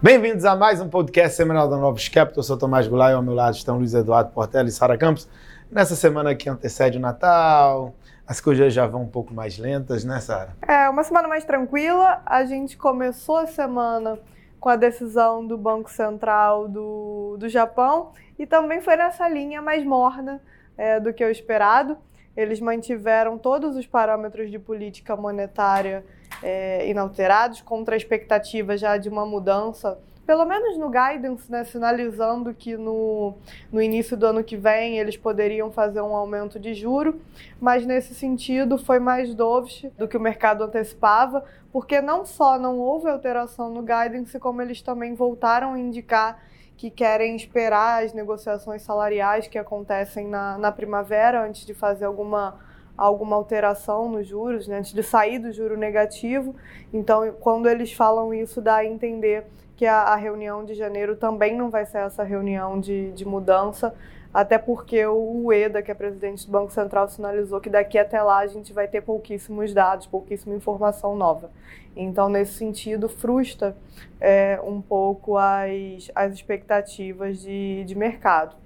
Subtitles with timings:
[0.00, 2.38] Bem-vindos a mais um podcast semanal da Novos Capital.
[2.38, 5.28] Eu sou Tomás Goulart e ao meu lado estão Luiz Eduardo Portela e Sara Campos.
[5.68, 7.92] Nessa semana que antecede o Natal,
[8.24, 10.54] as coisas já vão um pouco mais lentas, né, Sara?
[10.62, 12.22] É, uma semana mais tranquila.
[12.24, 14.20] A gente começou a semana
[14.60, 19.84] com a decisão do Banco Central do, do Japão e também foi nessa linha mais
[19.84, 20.40] morna
[20.76, 21.98] é, do que o esperado.
[22.36, 26.04] Eles mantiveram todos os parâmetros de política monetária
[26.42, 29.98] é, inalterados, contra a expectativa já de uma mudança,
[30.28, 33.34] pelo menos no guidance, né, sinalizando que no,
[33.72, 37.18] no início do ano que vem eles poderiam fazer um aumento de juro,
[37.58, 42.78] mas nesse sentido foi mais dovish do que o mercado antecipava, porque não só não
[42.78, 46.42] houve alteração no guidance, como eles também voltaram a indicar
[46.76, 52.60] que querem esperar as negociações salariais que acontecem na, na primavera antes de fazer alguma
[52.98, 56.56] alguma alteração nos juros, né, antes de sair do juro negativo.
[56.92, 61.56] Então, quando eles falam isso, dá a entender que a, a reunião de janeiro também
[61.56, 63.94] não vai ser essa reunião de, de mudança,
[64.34, 68.38] até porque o Ueda, que é presidente do Banco Central, sinalizou que daqui até lá
[68.38, 71.50] a gente vai ter pouquíssimos dados, pouquíssima informação nova.
[71.96, 73.76] Então, nesse sentido, frustra
[74.20, 78.56] é, um pouco as, as expectativas de, de mercado.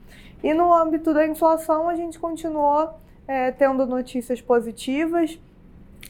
[0.42, 2.90] E no âmbito da inflação, a gente continuou
[3.26, 5.38] é, tendo notícias positivas.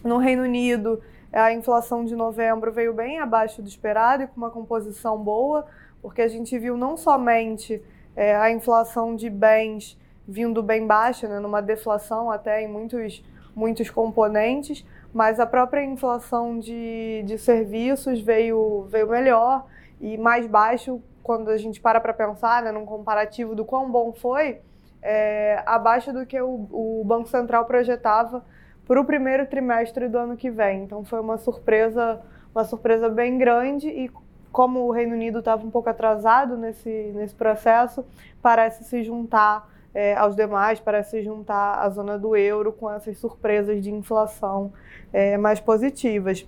[0.04, 1.00] No Reino Unido,
[1.32, 5.66] a inflação de novembro veio bem abaixo do esperado e com uma composição boa,
[6.00, 7.82] porque a gente viu não somente
[8.16, 13.90] é, a inflação de bens vindo bem baixa, né, numa deflação até em muitos, muitos
[13.90, 19.66] componentes, mas a própria inflação de, de serviços veio, veio melhor
[20.00, 24.12] e mais baixo quando a gente para para pensar, né, num comparativo do quão bom
[24.12, 24.60] foi,
[25.02, 28.44] é, abaixo do que o, o Banco Central projetava
[28.86, 30.84] para o primeiro trimestre do ano que vem.
[30.84, 32.20] Então foi uma surpresa,
[32.54, 34.10] uma surpresa bem grande e
[34.52, 38.04] como o Reino Unido estava um pouco atrasado nesse, nesse processo,
[38.42, 43.18] parece se juntar é, aos demais, parece se juntar à zona do euro com essas
[43.18, 44.72] surpresas de inflação
[45.12, 46.46] é, mais positivas.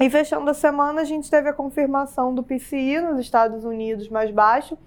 [0.00, 4.30] E fechando a semana, a gente teve a confirmação do PCI nos Estados Unidos mais
[4.30, 4.78] baixo,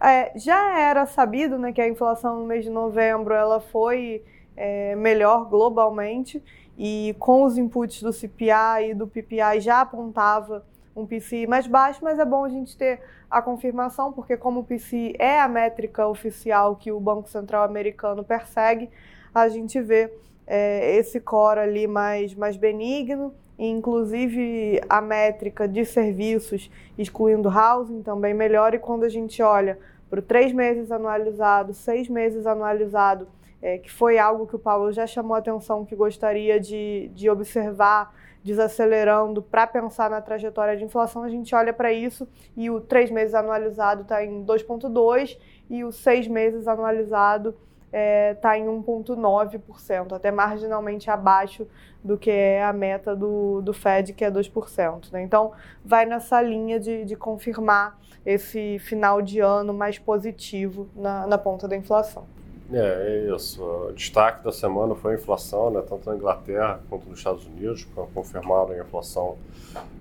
[0.00, 4.22] é, já era sabido né, que a inflação no mês de novembro ela foi
[4.56, 6.42] é, melhor globalmente
[6.76, 10.64] e com os inputs do CPI e do PPI já apontava
[10.94, 14.64] um PCI mais baixo, mas é bom a gente ter a confirmação, porque como o
[14.64, 18.88] PCI é a métrica oficial que o Banco Central americano persegue,
[19.34, 20.10] a gente vê
[20.46, 28.34] é, esse core ali mais, mais benigno, inclusive a métrica de serviços, excluindo housing, também
[28.34, 28.76] melhora.
[28.76, 29.78] E quando a gente olha
[30.08, 33.28] para o três meses anualizado, seis meses anualizado,
[33.60, 37.28] é, que foi algo que o Paulo já chamou a atenção, que gostaria de, de
[37.30, 38.14] observar
[38.46, 43.10] desacelerando para pensar na trajetória de inflação, a gente olha para isso e o três
[43.10, 45.36] meses anualizado está em 2,2%
[45.68, 47.56] e o seis meses anualizado
[47.96, 51.66] está é, tá em 1,9%, até marginalmente abaixo
[52.04, 55.10] do que é a meta do, do Fed, que é 2%.
[55.12, 55.22] Né?
[55.22, 55.52] Então,
[55.84, 61.66] vai nessa linha de, de confirmar esse final de ano mais positivo na, na ponta
[61.66, 62.24] da inflação.
[62.72, 63.62] É, é isso.
[63.62, 67.86] O destaque da semana foi a inflação, né, tanto na Inglaterra quanto nos Estados Unidos,
[68.12, 69.38] confirmaram a inflação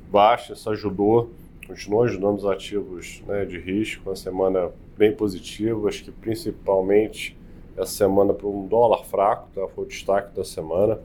[0.09, 1.29] baixa, isso ajudou,
[1.67, 7.37] continuou ajudando os ativos né, de risco, uma semana bem positiva, acho que principalmente
[7.77, 9.67] essa semana por um dólar fraco, tá?
[9.67, 10.99] foi o destaque da semana.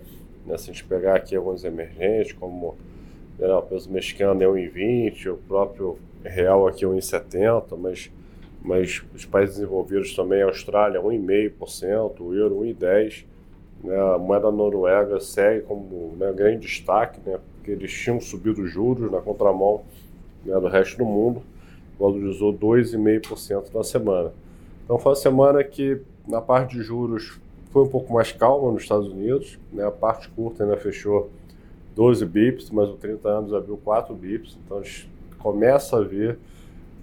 [0.47, 0.57] Né?
[0.57, 2.77] Se a gente pegar aqui alguns emergentes, como
[3.39, 8.11] né, o peso mexicano é 1,20, o próprio real aqui é 1,70, mas,
[8.63, 13.25] mas os países desenvolvidos também, a Austrália 1,5%, o euro 1,10%.
[13.83, 13.99] Né?
[13.99, 17.39] A moeda noruega segue como né, grande destaque, né?
[17.57, 19.83] porque eles tinham subido os juros na contramão
[20.45, 21.43] né, do resto do mundo,
[21.99, 24.33] valorizou 2,5% na semana.
[24.85, 28.83] Então foi uma semana que na parte de juros foi um pouco mais calma nos
[28.83, 29.85] Estados Unidos, né?
[29.85, 31.31] a parte curta ainda fechou
[31.95, 36.39] 12 bips, mas o 30 anos abriu 4 bips, então a gente começa a ver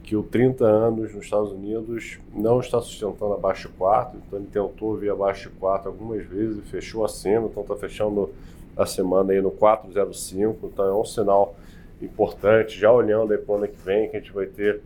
[0.03, 4.47] que o 30 anos nos Estados Unidos não está sustentando abaixo de 4, então ele
[4.47, 8.29] tentou vir abaixo de 4 algumas vezes e fechou acima, então está fechando
[8.75, 11.55] a semana aí no 4,05, então é um sinal
[12.01, 14.81] importante, já olhando aí para o ano que vem, que a gente vai ter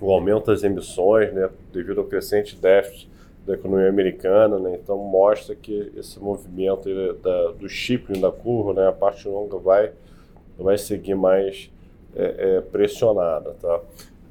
[0.00, 3.13] o aumento das emissões, né, devido ao crescente déficit
[3.46, 4.78] da economia americana, né?
[4.82, 6.88] então mostra que esse movimento
[7.22, 8.88] da, do shipping da curva, né?
[8.88, 9.92] a parte longa vai,
[10.58, 11.70] vai seguir mais
[12.16, 13.54] é, é, pressionada.
[13.60, 13.80] Tá?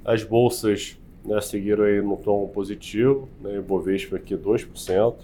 [0.04, 3.62] As bolsas né, seguiram aí no tom positivo, né?
[3.62, 5.16] Bovespa aqui 2%,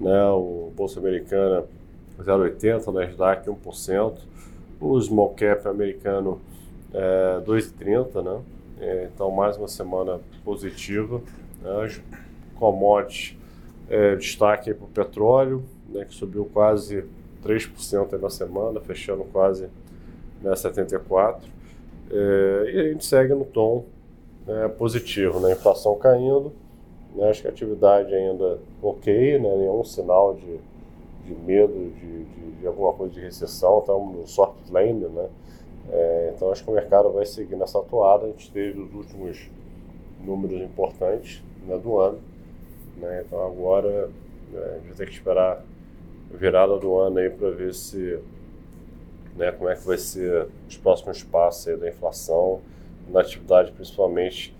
[0.00, 0.28] né?
[0.30, 1.64] o Bolsa Americana
[2.18, 4.18] 0,80%, Nasdaq 1%,
[4.80, 6.40] o Small Cap americano
[6.94, 8.40] é, 2,30%, né?
[8.78, 11.20] É, então, mais uma semana positiva.
[11.62, 11.90] Né?
[12.58, 13.36] Commodities,
[13.88, 17.04] é, destaque para o petróleo, né, que subiu quase
[17.44, 19.68] 3% na semana, fechando quase
[20.42, 21.48] né, 74.
[22.10, 23.84] É, e a gente segue no tom
[24.46, 25.52] né, positivo, né?
[25.52, 26.52] inflação caindo,
[27.14, 30.58] né, acho que a atividade ainda ok, né, nenhum sinal de,
[31.26, 35.28] de medo de, de, de alguma coisa de recessão, estamos no soft landing, né?
[35.88, 38.24] É, então acho que o mercado vai seguir nessa atuada.
[38.24, 39.48] A gente teve os últimos
[40.24, 42.18] números importantes né, do ano.
[42.96, 43.24] Né?
[43.26, 44.10] Então agora
[44.50, 45.62] né, a gente ter que esperar
[46.32, 48.18] a virada do ano aí para ver se
[49.36, 52.60] né, como é que vai ser os próximos passos aí da inflação
[53.08, 54.56] na atividade, principalmente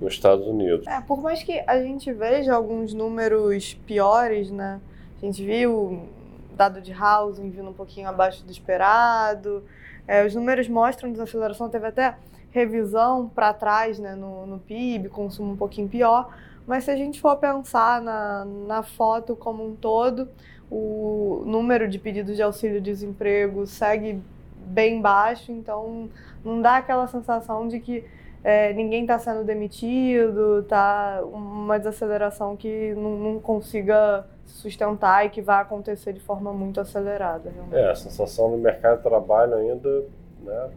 [0.00, 0.86] nos Estados Unidos.
[0.86, 4.80] É, por mais que a gente veja alguns números piores, né?
[5.20, 6.08] A gente viu
[6.56, 9.62] dado de housing vindo um pouquinho abaixo do esperado.
[10.08, 12.16] É, os números mostram desaceleração, teve até
[12.50, 16.34] revisão para trás né, no, no PIB, consumo um pouquinho pior.
[16.70, 20.28] Mas se a gente for pensar na, na foto como um todo,
[20.70, 24.22] o número de pedidos de auxílio-desemprego segue
[24.54, 26.08] bem baixo, então
[26.44, 28.04] não dá aquela sensação de que
[28.44, 35.42] é, ninguém está sendo demitido, tá uma desaceleração que não, não, consiga sustentar e que
[35.42, 37.50] vai acontecer de forma muito acelerada.
[37.50, 37.80] Realmente.
[37.80, 40.04] É, a sensação no mercado de trabalho ainda,
[40.40, 40.70] né,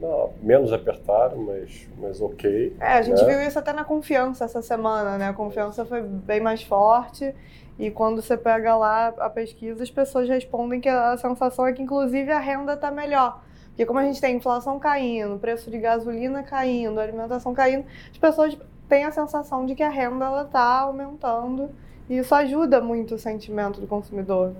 [0.00, 2.76] não, menos apertado, mas, mas ok.
[2.78, 3.28] É, a gente né?
[3.28, 5.28] viu isso até na confiança essa semana, né?
[5.28, 7.34] A confiança foi bem mais forte
[7.78, 11.82] e quando você pega lá a pesquisa, as pessoas respondem que a sensação é que
[11.82, 13.42] inclusive a renda está melhor.
[13.68, 18.56] Porque como a gente tem inflação caindo, preço de gasolina caindo, alimentação caindo, as pessoas
[18.88, 21.70] têm a sensação de que a renda está aumentando
[22.08, 24.54] e isso ajuda muito o sentimento do consumidor.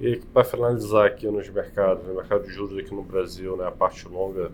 [0.00, 3.70] E para finalizar aqui nos mercados, no mercado de juros aqui no Brasil, né, a
[3.70, 4.52] parte longa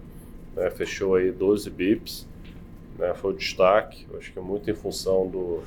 [0.56, 2.26] né, fechou aí 12 bips,
[2.98, 5.62] né, foi o destaque, acho que é muito em função do,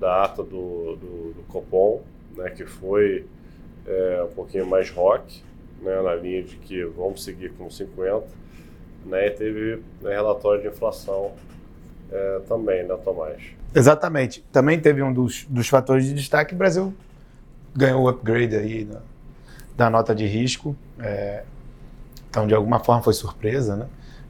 [0.00, 2.02] da ata do, do, do Copom,
[2.36, 3.24] né, que foi
[3.86, 5.40] é, um pouquinho mais rock,
[5.80, 8.26] né, na linha de que vamos seguir com 50,
[9.06, 11.32] né, e teve né, relatório de inflação
[12.10, 13.40] é, também, né, Tomás?
[13.72, 14.44] Exatamente.
[14.52, 16.92] Também teve um dos, dos fatores de destaque, o Brasil
[17.74, 19.00] ganhou o upgrade aí na,
[19.76, 21.44] da nota de risco, é,
[22.28, 23.86] então de alguma forma foi surpresa, né?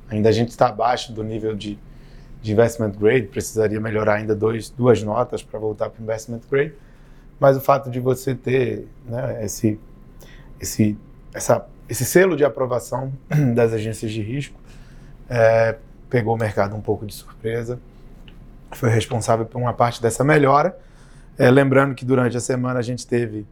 [0.09, 1.79] Ainda a gente está abaixo do nível de,
[2.43, 6.75] de investment grade, precisaria melhorar ainda dois, duas notas para voltar para investment grade,
[7.41, 9.81] mas o fato de você ter né, esse,
[10.61, 10.97] esse
[11.33, 13.13] essa, esse selo de aprovação
[13.55, 14.59] das agências de risco
[15.29, 15.77] é,
[16.11, 17.81] pegou o mercado um pouco de surpresa,
[18.73, 20.77] foi responsável por uma parte dessa melhora.
[21.43, 23.45] É, lembrando que durante a semana a gente teve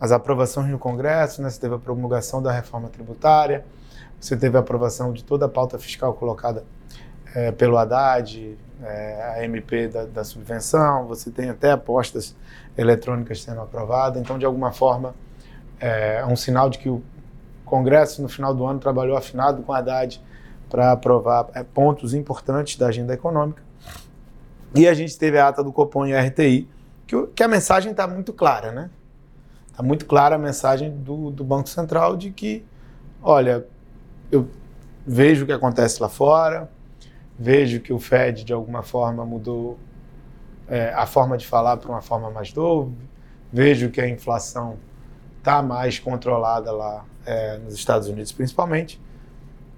[0.00, 1.50] as aprovações no Congresso, né?
[1.50, 3.64] você teve a promulgação da reforma tributária,
[4.20, 6.62] você teve a aprovação de toda a pauta fiscal colocada
[7.34, 12.36] é, pelo Haddad, é, a MP da, da, subvenção, você tem até apostas
[12.76, 15.12] eletrônicas sendo aprovadas, então de alguma forma
[15.80, 17.02] é um sinal de que o
[17.64, 20.22] Congresso, no final do ano, trabalhou afinado com a Haddad
[20.70, 23.60] para aprovar é, pontos importantes da agenda econômica.
[24.72, 26.68] E a gente teve a ata do Copom e a RTI,
[27.08, 28.90] que, que a mensagem está muito clara, né?
[29.70, 32.64] Está muito clara a mensagem do, do Banco Central de que,
[33.22, 33.66] olha,
[34.30, 34.46] eu
[35.06, 36.70] vejo o que acontece lá fora,
[37.38, 39.78] vejo que o Fed, de alguma forma, mudou
[40.68, 42.92] é, a forma de falar para uma forma mais doce,
[43.50, 44.76] vejo que a inflação
[45.38, 49.00] está mais controlada lá é, nos Estados Unidos, principalmente.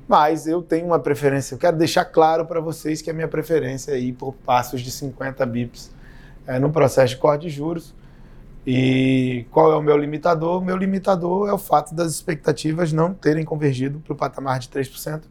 [0.08, 3.92] Mas eu tenho uma preferência, eu quero deixar claro para vocês que a minha preferência
[3.92, 5.99] é ir por passos de 50 bips
[6.50, 7.94] é, no processo de corte de juros.
[8.66, 10.60] E qual é o meu limitador?
[10.60, 14.68] O meu limitador é o fato das expectativas não terem convergido para o patamar de
[14.68, 15.22] 3%,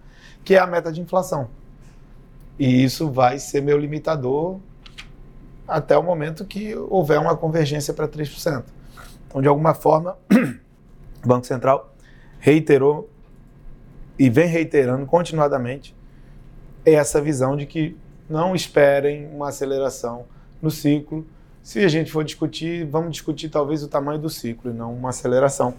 [0.46, 1.50] que é a meta de inflação.
[2.58, 4.60] E isso vai ser meu limitador
[5.68, 8.64] até o momento que houver uma convergência para 3%.
[9.28, 10.18] Então, de alguma forma,
[11.22, 11.94] o Banco Central
[12.40, 13.10] reiterou
[14.18, 15.94] e vem reiterando continuadamente
[16.86, 17.98] essa visão de que
[18.30, 20.26] não esperem uma aceleração
[20.62, 21.26] no ciclo.
[21.62, 25.10] Se a gente for discutir, vamos discutir talvez o tamanho do ciclo e não uma
[25.10, 25.74] aceleração.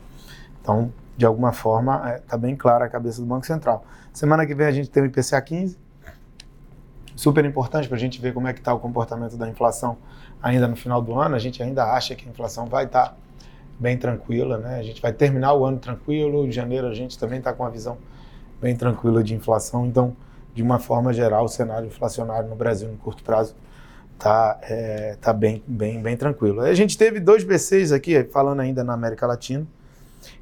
[0.61, 3.85] Então, de alguma forma, está é, tá bem clara a cabeça do Banco Central.
[4.13, 5.79] Semana que vem a gente tem o IPCA 15,
[7.17, 9.99] super importante para a gente ver como é que está o comportamento da inflação
[10.43, 11.35] ainda no final do ano.
[11.35, 13.17] A gente ainda acha que a inflação vai estar tá
[13.79, 14.79] bem tranquila, né?
[14.79, 17.71] A gente vai terminar o ano tranquilo, em janeiro a gente também está com uma
[17.71, 17.99] visão
[18.61, 20.15] bem tranquila de inflação, então,
[20.55, 23.55] de uma forma geral, o cenário inflacionário no Brasil no curto prazo
[24.21, 26.61] está é, tá bem, bem, bem tranquilo.
[26.61, 29.67] A gente teve dois B6 aqui, falando ainda na América Latina,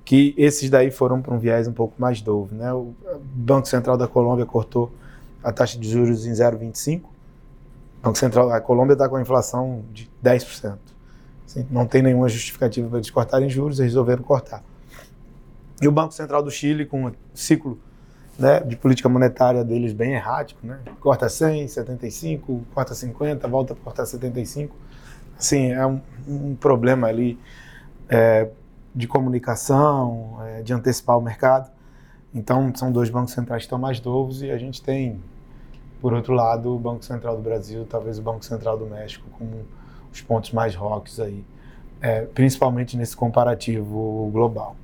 [0.04, 2.72] que esses daí foram para um viés um pouco mais novo, né?
[2.72, 2.92] O
[3.32, 4.92] Banco Central da Colômbia cortou
[5.42, 7.02] a taxa de juros em 0,25.
[8.02, 10.76] Banco Central, a Colômbia está com a inflação de 10%.
[11.46, 14.62] Assim, não tem nenhuma justificativa para eles cortarem juros, eles resolveram cortar.
[15.80, 17.78] E o Banco Central do Chile, com um ciclo
[18.38, 20.78] né, de política monetária deles bem errático, né?
[21.00, 24.74] corta 100, 75, corta 50, volta a cortar 75.
[25.36, 27.38] Assim, é um, um problema ali
[28.08, 28.48] é,
[28.94, 31.70] de comunicação, é, de antecipar o mercado.
[32.32, 35.20] Então, são dois bancos centrais que estão mais novos e a gente tem,
[36.00, 39.66] por outro lado, o Banco Central do Brasil, talvez o Banco Central do México, como
[40.12, 41.44] os pontos mais rocks aí,
[42.00, 44.76] é, principalmente nesse comparativo global.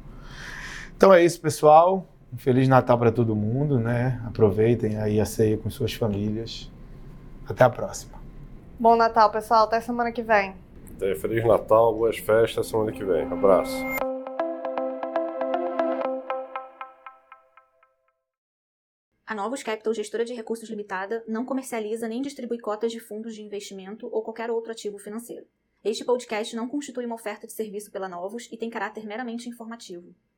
[0.97, 2.07] Então é isso, pessoal.
[2.35, 4.21] Um Feliz Natal para todo mundo, né?
[4.27, 6.69] Aproveitem aí a ceia com suas famílias.
[7.49, 8.21] Até a próxima.
[8.77, 9.67] Bom Natal, pessoal.
[9.67, 10.57] Até semana que vem.
[10.99, 13.23] Feliz Natal, boas festas semana que vem.
[13.25, 13.77] Abraço.
[19.25, 23.43] A Novos Capital, gestora de recursos limitada, não comercializa nem distribui cotas de fundos de
[23.43, 25.47] investimento ou qualquer outro ativo financeiro.
[25.85, 30.13] Este podcast não constitui uma oferta de serviço pela Novos e tem caráter meramente informativo.